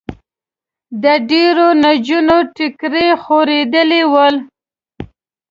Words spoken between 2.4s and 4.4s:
ټیکري خوېدلي ول.